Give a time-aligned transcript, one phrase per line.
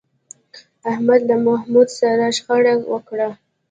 [0.91, 3.29] احمد له محمود سره شخړه وکړه